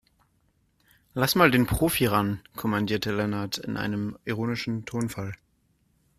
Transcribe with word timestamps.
"Lass 1.13 1.35
mal 1.35 1.51
den 1.51 1.67
Profi 1.67 2.07
ran", 2.07 2.41
kommandierte 2.55 3.15
Lennart 3.15 3.59
in 3.59 3.77
einem 3.77 4.17
ironischen 4.25 4.83
Tonfall. 4.85 5.35